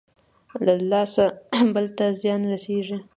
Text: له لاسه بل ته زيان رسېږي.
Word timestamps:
له 0.65 0.73
لاسه 0.91 1.25
بل 1.75 1.85
ته 1.97 2.05
زيان 2.21 2.41
رسېږي. 2.51 2.97